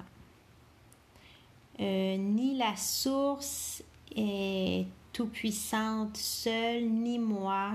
Euh, 1.80 2.16
ni 2.16 2.56
la 2.56 2.76
source 2.76 3.82
est 4.14 4.86
tout 5.12 5.26
puissante 5.26 6.16
seule, 6.16 6.84
ni 6.84 7.18
moi, 7.18 7.72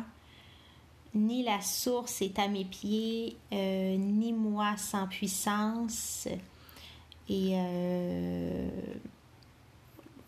ni 1.13 1.43
la 1.43 1.61
source 1.61 2.21
est 2.21 2.37
à 2.39 2.47
mes 2.47 2.65
pieds, 2.65 3.37
euh, 3.51 3.97
ni 3.97 4.33
moi 4.33 4.77
sans 4.77 5.07
puissance. 5.07 6.27
Et 7.29 7.55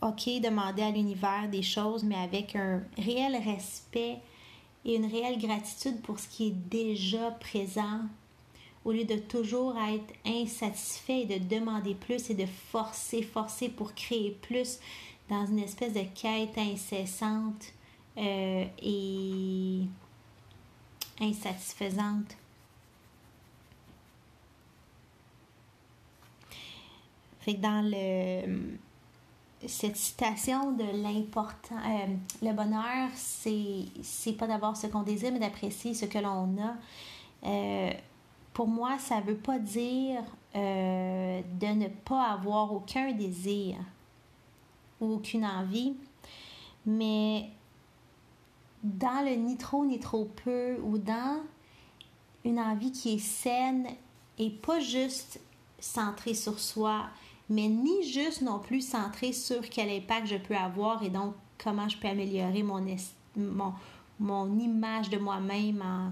OK, 0.01 0.29
demander 0.41 0.81
à 0.81 0.91
l'univers 0.91 1.49
des 1.49 1.61
choses, 1.61 2.03
mais 2.03 2.15
avec 2.15 2.55
un 2.55 2.81
réel 2.97 3.35
respect 3.35 4.17
et 4.85 4.95
une 4.95 5.05
réelle 5.05 5.39
gratitude 5.39 6.01
pour 6.01 6.19
ce 6.19 6.27
qui 6.29 6.47
est 6.47 6.69
déjà 6.69 7.31
présent, 7.31 8.01
au 8.85 8.91
lieu 8.91 9.05
de 9.05 9.15
toujours 9.15 9.75
être 9.77 10.13
insatisfait 10.25 11.21
et 11.21 11.39
de 11.39 11.55
demander 11.55 11.95
plus 11.95 12.29
et 12.29 12.33
de 12.33 12.45
forcer, 12.45 13.21
forcer 13.21 13.69
pour 13.69 13.93
créer 13.93 14.31
plus 14.41 14.79
dans 15.29 15.45
une 15.45 15.59
espèce 15.59 15.93
de 15.93 16.03
quête 16.15 16.57
incessante 16.57 17.73
euh, 18.17 18.65
et 18.81 19.81
insatisfaisante. 21.21 22.35
Fait 27.41 27.55
que 27.55 27.61
dans 27.61 27.81
le 27.83 28.77
cette 29.67 29.97
citation 29.97 30.71
de 30.71 31.03
l'important, 31.03 31.75
euh, 31.75 32.07
le 32.41 32.53
bonheur, 32.53 33.09
c'est, 33.15 34.33
pas 34.37 34.47
d'avoir 34.47 34.77
ce 34.77 34.87
qu'on 34.87 35.03
désire, 35.03 35.31
mais 35.33 35.39
d'apprécier 35.39 35.93
ce 35.93 36.05
que 36.05 36.17
l'on 36.17 36.55
a. 36.61 36.75
Euh, 37.45 37.91
pour 38.59 38.67
moi, 38.67 38.97
ça 38.99 39.21
veut 39.21 39.37
pas 39.37 39.57
dire 39.57 40.21
euh, 40.53 41.41
de 41.61 41.67
ne 41.67 41.87
pas 41.87 42.31
avoir 42.31 42.73
aucun 42.73 43.13
désir 43.13 43.77
ou 44.99 45.13
aucune 45.13 45.45
envie, 45.45 45.95
mais 46.85 47.51
dans 48.83 49.23
le 49.23 49.35
ni 49.35 49.55
trop 49.55 49.85
ni 49.85 49.97
trop 49.97 50.25
peu 50.25 50.75
ou 50.83 50.97
dans 50.97 51.41
une 52.43 52.59
envie 52.59 52.91
qui 52.91 53.13
est 53.13 53.19
saine 53.19 53.87
et 54.37 54.49
pas 54.49 54.81
juste 54.81 55.39
centrée 55.79 56.33
sur 56.33 56.59
soi, 56.59 57.05
mais 57.49 57.69
ni 57.69 58.03
juste 58.11 58.41
non 58.41 58.59
plus 58.59 58.81
centré 58.81 59.31
sur 59.31 59.61
quel 59.69 59.89
impact 59.89 60.27
je 60.27 60.35
peux 60.35 60.57
avoir 60.57 61.01
et 61.01 61.09
donc 61.09 61.33
comment 61.63 61.87
je 61.87 61.97
peux 61.97 62.09
améliorer 62.09 62.63
mon, 62.63 62.85
mon, 63.37 63.73
mon 64.19 64.59
image 64.59 65.09
de 65.09 65.17
moi-même 65.17 65.81
en, 65.81 66.11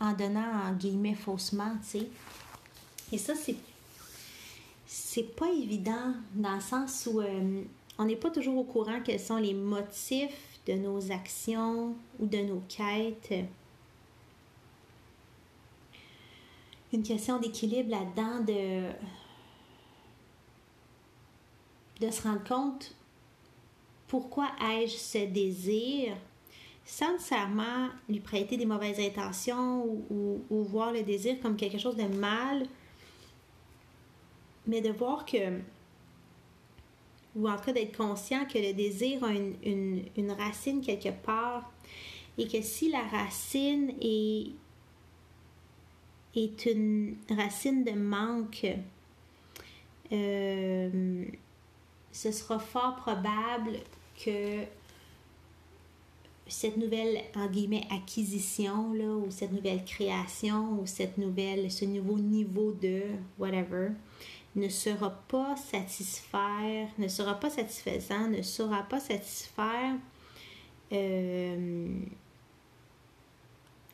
en 0.00 0.12
donnant 0.12 0.66
en 0.66 0.72
guillemets 0.72 1.14
faussement, 1.14 1.72
tu 1.82 1.98
sais. 1.98 2.08
Et 3.12 3.18
ça, 3.18 3.34
c'est 3.34 3.56
c'est 4.86 5.36
pas 5.36 5.48
évident 5.50 6.14
dans 6.34 6.54
le 6.54 6.60
sens 6.60 7.08
où 7.10 7.20
euh, 7.20 7.62
on 7.98 8.04
n'est 8.04 8.16
pas 8.16 8.30
toujours 8.30 8.58
au 8.58 8.64
courant 8.64 9.00
quels 9.04 9.20
sont 9.20 9.36
les 9.36 9.54
motifs 9.54 10.58
de 10.66 10.74
nos 10.74 11.12
actions 11.12 11.94
ou 12.18 12.26
de 12.26 12.38
nos 12.38 12.62
quêtes. 12.68 13.34
Une 16.92 17.02
question 17.02 17.38
d'équilibre 17.38 17.90
là-dedans 17.90 18.40
de 18.40 18.90
de 22.00 22.10
se 22.10 22.22
rendre 22.22 22.42
compte 22.44 22.94
pourquoi 24.08 24.50
ai-je 24.60 24.96
ce 24.96 25.26
désir 25.26 26.16
sans 26.84 27.12
nécessairement 27.12 27.88
lui 28.08 28.20
prêter 28.20 28.56
des 28.56 28.66
mauvaises 28.66 28.98
intentions 28.98 29.84
ou, 30.10 30.42
voir 30.64 30.92
le 30.92 31.02
désir 31.02 31.40
comme 31.40 31.56
quelque 31.56 31.78
chose 31.78 31.96
de 31.96 32.04
mal, 32.04 32.66
mais 34.66 34.80
de 34.80 34.90
voir 34.90 35.24
que, 35.24 35.60
ou 37.36 37.48
en 37.48 37.56
tout 37.56 37.64
cas 37.64 37.72
d'être 37.72 37.96
conscient 37.96 38.44
que 38.46 38.58
le 38.58 38.72
désir 38.72 39.22
a 39.24 39.32
une, 39.32 40.32
racine 40.38 40.80
quelque 40.80 41.10
part 41.10 41.72
et 42.38 42.48
que 42.48 42.60
si 42.62 42.90
la 42.90 43.02
racine 43.02 43.92
est, 44.00 44.50
est 46.34 46.66
une 46.66 47.16
racine 47.30 47.84
de 47.84 47.92
manque, 47.92 48.66
euh, 50.12 51.24
ce 52.10 52.32
sera 52.32 52.58
fort 52.58 52.96
probable 52.96 53.78
que 54.24 54.64
cette 56.50 56.76
nouvelle 56.76 57.22
en 57.36 57.46
guillemets 57.46 57.86
acquisition 57.90 58.92
là, 58.92 59.04
ou 59.04 59.30
cette 59.30 59.52
nouvelle 59.52 59.84
création 59.84 60.80
ou 60.80 60.86
cette 60.86 61.16
nouvelle 61.16 61.70
ce 61.70 61.84
nouveau 61.84 62.18
niveau 62.18 62.72
de 62.72 63.02
whatever 63.38 63.90
ne 64.56 64.68
sera 64.68 65.10
pas 65.28 65.56
satisfaire 65.56 66.88
ne 66.98 67.08
sera 67.08 67.38
pas 67.38 67.50
satisfaisant 67.50 68.28
ne 68.28 68.42
saura 68.42 68.82
pas 68.82 69.00
satisfaire 69.00 69.94
euh, 70.92 71.88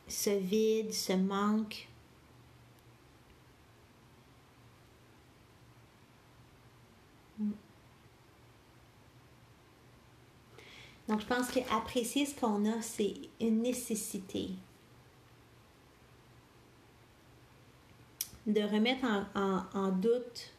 ce 0.07 0.31
vide 0.31 0.93
ce 0.93 1.13
manque 1.13 1.87
Donc, 11.07 11.21
je 11.21 11.25
pense 11.25 11.49
qu'apprécier 11.49 12.25
ce 12.25 12.35
qu'on 12.35 12.65
a, 12.65 12.81
c'est 12.81 13.13
une 13.39 13.61
nécessité. 13.61 14.49
De 18.45 18.61
remettre 18.61 19.05
en, 19.35 19.89
doute 19.91 20.53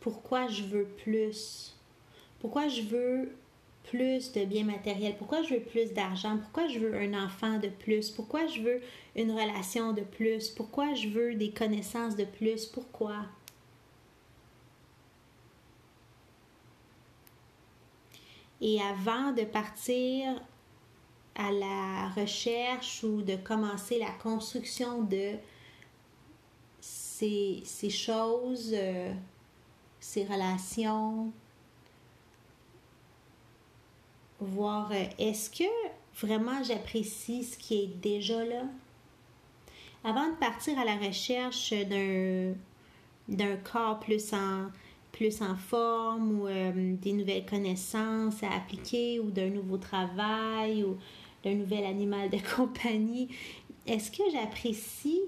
pourquoi 0.00 0.48
je 0.48 0.62
veux 0.64 0.84
plus, 0.84 1.74
pourquoi 2.40 2.68
je 2.68 2.82
veux 2.82 3.32
plus 3.84 4.32
de 4.32 4.44
biens 4.44 4.64
matériels, 4.64 5.16
pourquoi 5.18 5.42
je 5.42 5.54
veux 5.54 5.60
plus 5.60 5.92
d'argent, 5.92 6.38
pourquoi 6.38 6.68
je 6.68 6.78
veux 6.78 6.94
un 6.94 7.24
enfant 7.24 7.58
de 7.58 7.68
plus, 7.68 8.10
pourquoi 8.10 8.46
je 8.46 8.60
veux 8.60 8.80
une 9.16 9.30
relation 9.30 9.92
de 9.92 10.00
plus, 10.00 10.48
pourquoi 10.48 10.94
je 10.94 11.08
veux 11.08 11.34
des 11.34 11.50
connaissances 11.50 12.16
de 12.16 12.24
plus, 12.24 12.66
pourquoi? 12.66 13.26
Et 18.60 18.80
avant 18.80 19.32
de 19.32 19.44
partir 19.44 20.40
à 21.34 21.50
la 21.50 22.08
recherche 22.10 23.02
ou 23.02 23.22
de 23.22 23.36
commencer 23.36 23.98
la 23.98 24.10
construction 24.22 25.02
de 25.02 25.36
ces, 26.80 27.90
choses, 27.90 28.72
euh, 28.72 29.12
ces 30.00 30.24
relations, 30.24 31.32
voir 34.40 34.92
euh, 34.92 35.04
est-ce 35.18 35.50
que 35.50 35.64
vraiment 36.20 36.62
j'apprécie 36.62 37.44
ce 37.44 37.56
qui 37.56 37.82
est 37.82 37.86
déjà 37.86 38.44
là? 38.44 38.62
Avant 40.04 40.28
de 40.28 40.34
partir 40.34 40.78
à 40.78 40.84
la 40.84 40.96
recherche 40.96 41.72
d'un, 41.72 42.52
d'un 43.28 43.56
corps 43.56 43.98
plus 44.00 44.34
en 44.34 44.70
plus 45.14 45.40
en 45.42 45.54
forme 45.54 46.40
ou 46.40 46.48
euh, 46.48 46.96
des 46.96 47.12
nouvelles 47.12 47.46
connaissances 47.46 48.42
à 48.42 48.50
appliquer 48.56 49.20
ou 49.20 49.30
d'un 49.30 49.48
nouveau 49.48 49.78
travail 49.78 50.82
ou 50.82 50.98
d'un 51.44 51.54
nouvel 51.54 51.84
animal 51.84 52.30
de 52.30 52.38
compagnie. 52.56 53.28
Est-ce 53.86 54.10
que 54.10 54.24
j'apprécie 54.32 55.22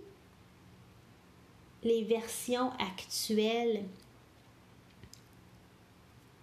les 1.85 2.03
versions 2.03 2.73
actuelles 2.73 3.85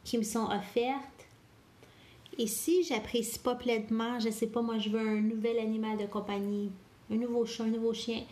qui 0.06 0.18
me 0.18 0.24
sont 0.24 0.46
offertes? 0.46 1.28
Et 2.38 2.48
si 2.48 2.84
j'apprécie 2.84 3.40
pas 3.40 3.56
pleinement, 3.56 4.20
je 4.20 4.30
sais 4.30 4.48
pas, 4.48 4.62
moi 4.62 4.78
je 4.78 4.90
veux 4.90 5.00
un 5.00 5.22
nouvel 5.22 5.60
animal 5.60 5.98
de 5.98 6.06
compagnie, 6.06 6.72
un 7.12 7.16
nouveau 7.16 7.46
chat, 7.46 7.66
un 7.66 7.68
nouveau 7.68 7.94
chien, 7.94 8.24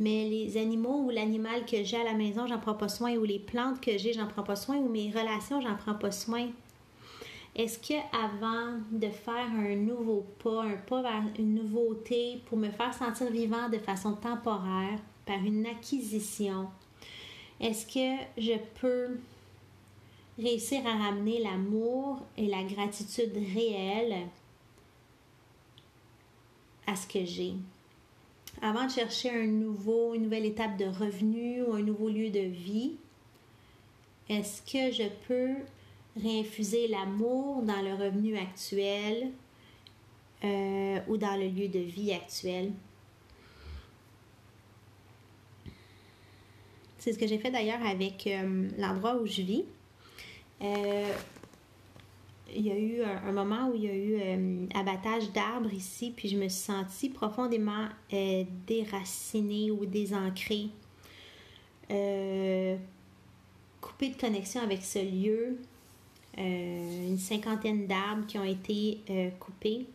mais 0.00 0.28
les 0.28 0.56
animaux 0.56 1.04
ou 1.06 1.10
l'animal 1.10 1.66
que 1.66 1.82
j'ai 1.82 1.96
à 1.96 2.04
la 2.04 2.14
maison, 2.14 2.46
j'en 2.46 2.58
prends 2.58 2.74
pas 2.74 2.88
soin, 2.88 3.16
ou 3.16 3.24
les 3.24 3.38
plantes 3.38 3.80
que 3.80 3.98
j'ai, 3.98 4.12
j'en 4.12 4.26
prends 4.26 4.42
pas 4.42 4.56
soin, 4.56 4.76
ou 4.76 4.88
mes 4.88 5.10
relations, 5.10 5.60
j'en 5.60 5.76
prends 5.76 5.94
pas 5.94 6.12
soin. 6.12 6.48
Est-ce 7.56 7.78
que 7.78 7.94
avant 8.14 8.78
de 8.92 9.08
faire 9.08 9.50
un 9.52 9.74
nouveau 9.74 10.24
pas, 10.42 10.62
un 10.62 10.76
pas 10.76 11.02
vers 11.02 11.24
une 11.38 11.54
nouveauté 11.54 12.40
pour 12.46 12.56
me 12.56 12.70
faire 12.70 12.94
sentir 12.94 13.30
vivant 13.30 13.68
de 13.68 13.78
façon 13.78 14.12
temporaire, 14.12 14.98
par 15.26 15.38
une 15.44 15.66
acquisition, 15.66 16.68
est-ce 17.60 17.86
que 17.86 18.40
je 18.40 18.54
peux 18.80 19.18
réussir 20.38 20.86
à 20.86 20.96
ramener 20.96 21.42
l'amour 21.42 22.22
et 22.36 22.46
la 22.46 22.62
gratitude 22.62 23.34
réelle 23.54 24.28
à 26.86 26.94
ce 26.94 27.06
que 27.06 27.24
j'ai? 27.24 27.54
Avant 28.62 28.86
de 28.86 28.90
chercher 28.90 29.30
un 29.30 29.46
nouveau, 29.46 30.14
une 30.14 30.22
nouvelle 30.22 30.46
étape 30.46 30.76
de 30.76 30.86
revenu 30.86 31.62
ou 31.62 31.74
un 31.74 31.82
nouveau 31.82 32.08
lieu 32.08 32.30
de 32.30 32.40
vie, 32.40 32.96
est-ce 34.28 34.62
que 34.62 34.92
je 34.92 35.08
peux 35.26 35.54
réinfuser 36.20 36.88
l'amour 36.88 37.62
dans 37.62 37.80
le 37.82 37.94
revenu 37.94 38.36
actuel 38.36 39.30
euh, 40.44 41.00
ou 41.08 41.16
dans 41.16 41.36
le 41.36 41.48
lieu 41.48 41.68
de 41.68 41.78
vie 41.78 42.12
actuel? 42.12 42.72
C'est 46.98 47.12
ce 47.12 47.18
que 47.18 47.26
j'ai 47.26 47.38
fait 47.38 47.50
d'ailleurs 47.50 47.84
avec 47.86 48.26
euh, 48.26 48.68
l'endroit 48.76 49.16
où 49.16 49.26
je 49.26 49.42
vis. 49.42 49.64
Euh, 50.60 51.12
il 52.54 52.66
y 52.66 52.70
a 52.70 52.78
eu 52.78 53.02
un, 53.02 53.32
moment 53.32 53.68
où 53.68 53.74
il 53.74 53.82
y 53.82 53.88
a 53.88 53.94
eu 53.94 54.20
euh, 54.20 54.66
abattage 54.74 55.30
d'arbres 55.32 55.72
ici, 55.72 56.12
puis 56.14 56.28
je 56.28 56.36
me 56.36 56.48
suis 56.48 56.60
sentie 56.60 57.08
profondément 57.08 57.88
euh, 58.12 58.44
déracinée 58.66 59.70
ou 59.70 59.84
désancrée, 59.84 60.68
euh, 61.90 62.76
coupée 63.80 64.10
de 64.10 64.16
connexion 64.16 64.62
avec 64.62 64.82
ce 64.82 64.98
lieu. 64.98 65.58
une 66.36 67.18
cinquantaine 67.18 67.86
d'arbres 67.86 68.26
qui 68.26 68.38
ont 68.38 68.44
été 68.44 69.00
coupés. 69.40 69.86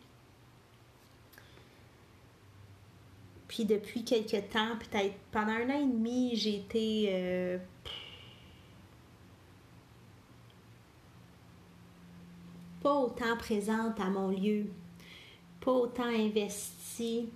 Puis 3.48 3.64
depuis 3.64 4.04
quelques 4.04 4.50
temps, 4.50 4.76
peut-être 4.78 5.14
pendant 5.30 5.52
un 5.52 5.70
an 5.70 5.80
et 5.80 5.86
demi, 5.86 6.32
j'ai 6.34 6.56
été 6.56 7.58
pas 12.84 12.94
autant 12.94 13.34
présente 13.38 13.98
à 13.98 14.10
mon 14.10 14.28
lieu, 14.28 14.66
pas 15.62 15.72
autant 15.72 16.04
investie. 16.04 17.30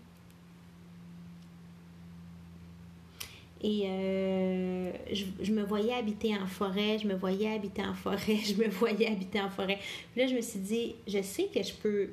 Et 3.62 3.84
euh, 3.86 4.92
je, 5.10 5.50
me 5.50 5.62
voyais 5.62 5.94
habiter 5.94 6.36
en 6.36 6.46
forêt, 6.46 6.98
je 6.98 7.08
me 7.08 7.14
voyais 7.14 7.54
habiter 7.54 7.82
en 7.82 7.94
forêt, 7.94 8.36
je 8.36 8.54
me 8.56 8.68
voyais 8.68 9.10
habiter 9.10 9.40
en 9.40 9.48
forêt. 9.48 9.78
Là, 10.16 10.26
je 10.26 10.34
me 10.34 10.42
suis 10.42 10.60
dit, 10.60 10.94
je 11.06 11.22
sais 11.22 11.48
que 11.52 11.62
je 11.62 11.72
peux 11.72 12.10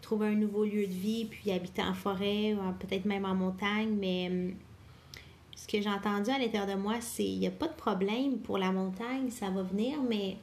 trouver 0.00 0.28
un 0.28 0.36
nouveau 0.36 0.64
lieu 0.64 0.86
de 0.86 0.92
vie, 0.92 1.24
puis 1.24 1.50
habiter 1.50 1.82
en 1.82 1.94
forêt, 1.94 2.56
peut-être 2.78 3.06
même 3.06 3.24
en 3.24 3.34
montagne, 3.34 3.90
mais 3.98 4.28
hum, 4.30 4.54
ce 5.56 5.66
que 5.66 5.82
j'ai 5.82 5.90
entendu 5.90 6.30
à 6.30 6.38
l'intérieur 6.38 6.68
de 6.68 6.80
moi, 6.80 7.00
c'est 7.00 7.26
il 7.26 7.40
n'y 7.40 7.48
a 7.48 7.50
pas 7.50 7.66
de 7.66 7.74
problème 7.74 8.38
pour 8.38 8.56
la 8.56 8.70
montagne, 8.70 9.30
ça 9.30 9.50
va 9.50 9.62
venir, 9.62 10.00
mais 10.08 10.36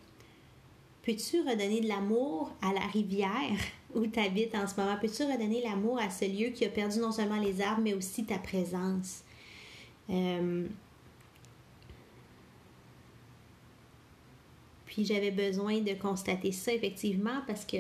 peux-tu 1.06 1.42
redonner 1.42 1.82
de 1.82 1.88
l'amour 1.88 2.52
à 2.62 2.74
la 2.74 2.88
rivière 2.88 3.58
où 3.94 4.06
tu 4.08 4.20
habites 4.20 4.56
en 4.56 4.68
ce 4.68 4.80
moment? 4.80 4.98
Peux-tu 5.00 5.24
redonner 5.24 5.62
l'amour 5.62 6.00
à 6.00 6.10
ce 6.10 6.26
lieu 6.26 6.50
qui 6.50 6.66
a 6.66 6.70
perdu 6.70 7.00
non 7.00 7.12
seulement 7.12 7.40
les 7.40 7.62
arbres, 7.62 7.82
mais 7.84 7.94
aussi 7.94 8.26
ta 8.26 8.40
présence? 8.40 9.24
Hum, 10.10 10.68
puis 14.86 15.06
j'avais 15.06 15.32
besoin 15.32 15.80
de 15.82 15.94
constater 15.94 16.52
ça 16.52 16.74
effectivement 16.74 17.42
parce 17.48 17.66
que 17.66 17.78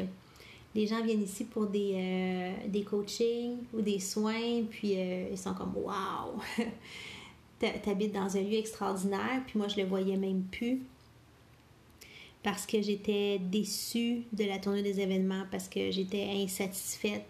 les 0.74 0.88
gens 0.88 1.02
viennent 1.04 1.24
ici 1.24 1.46
pour 1.46 1.68
des, 1.68 1.94
euh, 1.96 2.68
des 2.68 2.84
coachings 2.84 3.58
ou 3.74 3.82
des 3.82 4.00
soins, 4.00 4.64
puis 4.70 4.98
euh, 4.98 5.30
ils 5.32 5.38
sont 5.38 5.54
comme 5.54 5.74
Waouh! 5.76 6.40
T'habites 7.60 8.12
dans 8.12 8.36
un 8.36 8.42
lieu 8.42 8.58
extraordinaire, 8.58 9.42
puis 9.48 9.58
moi 9.58 9.68
je 9.70 9.78
le 9.78 9.88
voyais 9.88 10.18
même 10.18 10.44
plus 10.44 10.82
parce 12.46 12.68
que 12.68 12.80
j'étais 12.80 13.40
déçue 13.40 14.24
de 14.32 14.44
la 14.44 14.60
tournée 14.60 14.84
des 14.84 15.00
événements, 15.00 15.46
parce 15.50 15.68
que 15.68 15.90
j'étais 15.90 16.30
insatisfaite 16.32 17.26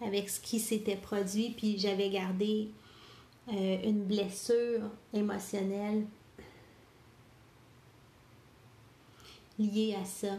avec 0.00 0.28
ce 0.28 0.40
qui 0.40 0.58
s'était 0.58 0.96
produit, 0.96 1.54
puis 1.56 1.78
j'avais 1.78 2.10
gardé 2.10 2.70
euh, 3.46 3.78
une 3.84 4.02
blessure 4.02 4.90
émotionnelle 5.14 6.04
liée 9.56 9.94
à 10.02 10.04
ça. 10.04 10.36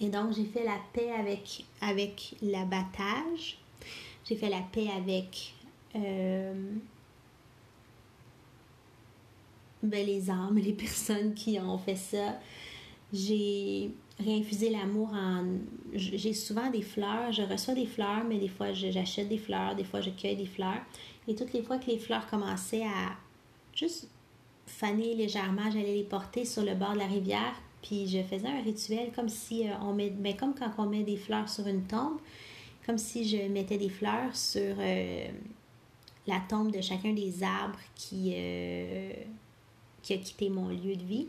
Et 0.00 0.08
donc, 0.08 0.32
j'ai 0.34 0.46
fait 0.46 0.64
la 0.64 0.80
paix 0.94 1.12
avec, 1.12 1.66
avec 1.82 2.36
l'abattage. 2.40 3.58
J'ai 4.24 4.36
fait 4.36 4.48
la 4.48 4.62
paix 4.72 4.88
avec 4.96 5.52
euh, 5.94 6.72
ben, 9.82 10.06
les 10.06 10.30
âmes, 10.30 10.58
les 10.58 10.72
personnes 10.72 11.34
qui 11.34 11.58
ont 11.58 11.78
fait 11.78 11.96
ça. 11.96 12.38
J'ai 13.12 13.90
réinfusé 14.18 14.70
l'amour 14.70 15.10
en... 15.12 15.44
J'ai 15.92 16.32
souvent 16.32 16.70
des 16.70 16.82
fleurs, 16.82 17.32
je 17.32 17.42
reçois 17.42 17.74
des 17.74 17.86
fleurs, 17.86 18.24
mais 18.26 18.38
des 18.38 18.48
fois 18.48 18.72
j'achète 18.72 19.28
des 19.28 19.38
fleurs, 19.38 19.74
des 19.74 19.84
fois 19.84 20.00
je 20.00 20.10
cueille 20.10 20.36
des 20.36 20.46
fleurs. 20.46 20.80
Et 21.28 21.34
toutes 21.34 21.52
les 21.52 21.62
fois 21.62 21.78
que 21.78 21.90
les 21.90 21.98
fleurs 21.98 22.26
commençaient 22.26 22.84
à 22.84 23.16
juste 23.74 24.08
faner 24.66 25.14
légèrement, 25.14 25.70
j'allais 25.70 25.94
les 25.94 26.04
porter 26.04 26.44
sur 26.44 26.62
le 26.62 26.74
bord 26.74 26.94
de 26.94 26.98
la 26.98 27.06
rivière 27.06 27.54
puis 27.82 28.06
je 28.06 28.22
faisais 28.22 28.46
un 28.46 28.62
rituel 28.62 29.10
comme 29.14 29.28
si 29.28 29.68
euh, 29.68 29.72
on 29.82 29.92
met, 29.92 30.12
mais 30.18 30.36
comme 30.36 30.54
quand 30.54 30.70
on 30.78 30.86
met 30.86 31.02
des 31.02 31.16
fleurs 31.16 31.48
sur 31.48 31.66
une 31.66 31.82
tombe, 31.82 32.18
comme 32.86 32.98
si 32.98 33.28
je 33.28 33.48
mettais 33.48 33.76
des 33.76 33.88
fleurs 33.88 34.34
sur 34.34 34.76
euh, 34.78 35.26
la 36.26 36.40
tombe 36.48 36.70
de 36.70 36.80
chacun 36.80 37.12
des 37.12 37.42
arbres 37.42 37.80
qui, 37.94 38.32
euh, 38.34 39.12
qui 40.02 40.14
a 40.14 40.18
quitté 40.18 40.50
mon 40.50 40.68
lieu 40.68 40.96
de 40.96 41.04
vie. 41.04 41.28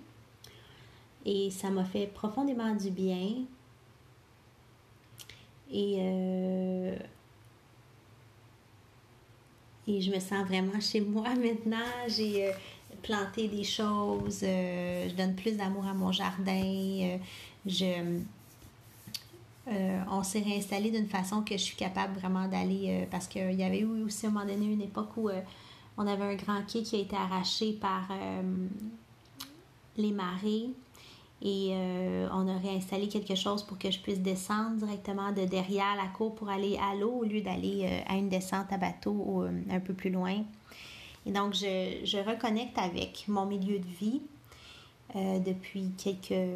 Et 1.26 1.52
ça 1.52 1.70
m'a 1.70 1.86
fait 1.86 2.08
profondément 2.08 2.76
du 2.76 2.90
bien. 2.90 3.46
Et, 5.72 5.96
et 9.88 10.02
je 10.02 10.12
me 10.12 10.20
sens 10.20 10.46
vraiment 10.48 10.80
chez 10.80 11.02
moi 11.02 11.30
maintenant. 11.36 11.80
J'ai 12.08 12.52
planter 13.04 13.48
des 13.48 13.64
choses, 13.64 14.40
euh, 14.44 15.08
je 15.10 15.14
donne 15.14 15.36
plus 15.36 15.56
d'amour 15.56 15.86
à 15.86 15.94
mon 15.94 16.12
jardin, 16.12 16.64
euh, 16.64 17.18
je, 17.66 18.22
euh, 19.68 20.02
on 20.10 20.24
s'est 20.24 20.40
réinstallé 20.40 20.90
d'une 20.90 21.08
façon 21.08 21.42
que 21.42 21.54
je 21.56 21.62
suis 21.62 21.76
capable 21.76 22.18
vraiment 22.20 22.48
d'aller, 22.48 23.08
parce 23.12 23.28
qu'il 23.28 23.54
y 23.54 23.64
avait 23.64 23.80
eu 23.80 24.04
aussi 24.04 24.26
à 24.26 24.30
un 24.30 24.32
moment 24.32 24.46
donné 24.46 24.66
une 24.66 24.82
époque 24.82 25.16
où 25.18 25.30
on 25.98 26.08
avait 26.08 26.24
un 26.24 26.36
grand 26.36 26.62
quai 26.66 26.84
qui 26.84 26.96
a 26.96 27.00
été 27.00 27.16
arraché 27.16 27.74
par 27.74 28.08
les 29.98 30.12
marées. 30.12 30.70
Et 31.42 31.76
on 32.32 32.48
a 32.48 32.58
réinstallé 32.58 33.08
quelque 33.10 33.36
chose 33.36 33.64
pour 33.64 33.78
que 33.78 33.92
je 33.92 34.00
puisse 34.00 34.20
descendre 34.20 34.78
directement 34.78 35.32
de 35.32 35.46
derrière 35.46 35.96
la 35.96 36.08
cour 36.08 36.34
pour 36.34 36.50
aller 36.50 36.78
à 36.78 36.96
l'eau 36.96 37.12
au 37.12 37.24
lieu 37.24 37.42
d'aller 37.42 38.04
à 38.08 38.16
une 38.16 38.30
descente 38.30 38.72
à 38.72 38.78
bateau 38.78 39.46
un 39.70 39.80
peu 39.80 39.94
plus 39.94 40.10
loin. 40.10 40.44
Et 41.26 41.32
donc, 41.32 41.54
je, 41.54 42.30
reconnecte 42.30 42.78
avec 42.78 43.26
mon 43.28 43.46
milieu 43.46 43.80
de 43.80 43.88
vie 43.88 44.22
euh, 45.16 45.40
depuis 45.40 45.92
quelques, 45.98 46.50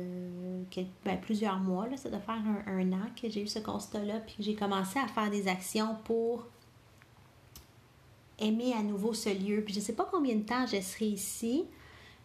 ben, 1.06 1.18
plusieurs 1.22 1.60
mois. 1.60 1.88
Là, 1.88 1.98
ça 1.98 2.10
doit 2.10 2.20
faire 2.20 2.42
un, 2.66 2.92
an 2.92 3.08
que 3.20 3.30
j'ai 3.30 3.44
eu 3.44 3.48
ce 3.48 3.60
constat-là, 3.60 4.20
puis 4.26 4.36
que 4.38 4.44
j'ai 4.44 4.56
commencé 4.56 5.00
à 5.00 5.08
faire 5.08 5.30
des 5.30 5.48
actions 5.48 5.96
pour 6.04 6.46
aimer 8.40 8.74
à 8.74 8.84
nouveau 8.84 9.14
ce 9.14 9.30
lieu. 9.30 9.62
Puis 9.64 9.74
je 9.74 9.80
ne 9.80 9.84
sais 9.86 9.94
pas 9.94 10.08
combien 10.12 10.36
de 10.36 10.44
temps 10.44 10.66
je 10.66 10.82
serai 10.82 11.06
ici. 11.06 11.66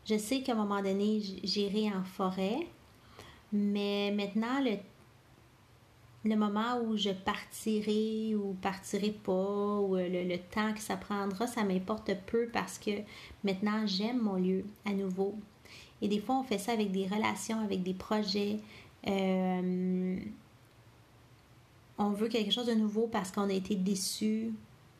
Je 0.05 0.18
sais 0.18 0.42
qu'à 0.42 0.53
un 0.53 0.57
moment 0.57 0.83
donné, 0.83 1.20
j'irai 1.44 1.88
en 1.88 2.05
forêt. 2.05 2.66
Mais 3.53 4.11
maintenant, 4.11 4.61
le 4.62 4.77
le 6.25 6.37
moment 6.37 6.81
où 6.85 6.96
je 6.96 7.11
partirai 7.11 8.35
ou 8.37 8.55
partirai 8.62 9.11
pas, 9.11 9.79
ou 9.81 9.96
euh, 9.96 10.09
le, 10.09 10.38
temps 10.38 10.72
que 10.72 10.81
ça 10.81 10.96
prendra, 10.96 11.46
ça 11.46 11.64
m'importe 11.64 12.12
peu 12.27 12.48
parce 12.53 12.79
que 12.79 12.90
maintenant 13.44 13.87
j'aime 13.87 14.20
mon 14.20 14.37
lieu 14.37 14.64
à 14.85 14.92
nouveau. 14.92 15.35
Et 16.01 16.09
des 16.09 16.20
fois, 16.20 16.37
on 16.38 16.42
fait 16.42 16.59
ça 16.59 16.72
avec 16.72 16.90
des 16.90 17.07
relations, 17.07 17.61
avec 17.61 17.83
des 17.83 17.94
projets. 17.94 18.59
Euh, 19.07 20.16
on 21.98 22.11
veut 22.11 22.29
quelque 22.29 22.53
chose 22.53 22.66
de 22.66 22.75
nouveau 22.75 23.07
parce 23.07 23.31
qu'on 23.31 23.48
a 23.48 23.53
été 23.53 23.75
déçu 23.75 24.53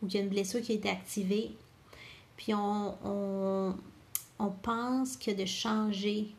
ou 0.03 0.07
qu'il 0.07 0.17
y 0.17 0.23
a 0.23 0.25
une 0.25 0.31
blessure 0.31 0.61
qui 0.61 0.73
a 0.73 0.75
été 0.75 0.91
activée. 0.91 1.57
Puis 2.37 2.53
on, 2.55 2.97
on, 3.05 3.75
on 4.39 4.51
pense 4.51 5.17
que 5.17 5.31
de 5.31 5.45
changer 5.45 6.35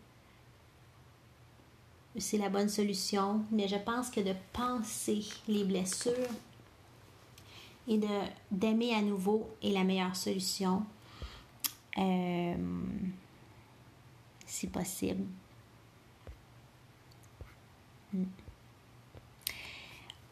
c'est 2.20 2.38
la 2.38 2.50
bonne 2.50 2.70
solution, 2.70 3.44
mais 3.52 3.68
je 3.68 3.76
pense 3.76 4.10
que 4.10 4.22
de 4.22 4.34
penser 4.52 5.26
les 5.48 5.64
blessures 5.64 6.30
et 7.88 7.98
de 7.98 8.08
d'aimer 8.52 8.94
à 8.94 9.02
nouveau 9.02 9.50
est 9.62 9.72
la 9.72 9.84
meilleure 9.84 10.16
solution, 10.16 10.86
euh, 11.98 12.56
si 14.46 14.68
possible. 14.68 15.26
Hmm. 18.14 18.26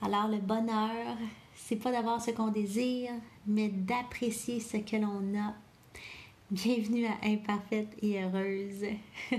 Alors 0.04 0.28
le 0.28 0.38
bonheur, 0.38 1.17
c'est 1.65 1.76
pas 1.76 1.91
d'avoir 1.91 2.21
ce 2.21 2.32
qu'on 2.32 2.47
désire, 2.47 3.12
mais 3.45 3.69
d'apprécier 3.69 4.60
ce 4.60 4.78
que 4.78 4.95
l'on 4.95 5.38
a. 5.39 5.54
Bienvenue 6.50 7.06
à 7.06 7.17
Imparfaite 7.24 7.95
et 8.02 8.21
Heureuse. 8.21 8.86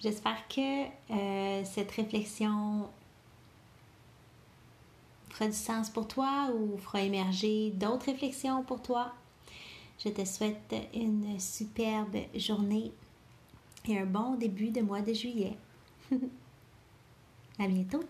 J'espère 0.00 0.46
que 0.46 0.84
euh, 1.10 1.64
cette 1.64 1.90
réflexion 1.90 2.88
fera 5.30 5.46
du 5.46 5.56
sens 5.56 5.90
pour 5.90 6.06
toi 6.06 6.50
ou 6.54 6.76
fera 6.78 7.00
émerger 7.02 7.70
d'autres 7.70 8.06
réflexions 8.06 8.62
pour 8.62 8.82
toi. 8.82 9.14
Je 10.04 10.10
te 10.10 10.24
souhaite 10.24 10.76
une 10.94 11.40
superbe 11.40 12.18
journée 12.36 12.92
et 13.86 13.98
un 13.98 14.06
bon 14.06 14.36
début 14.36 14.70
de 14.70 14.82
mois 14.82 15.00
de 15.00 15.12
juillet. 15.12 15.56
à 17.58 17.66
bientôt! 17.66 18.04